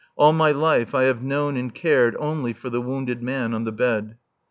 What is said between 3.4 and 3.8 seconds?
on the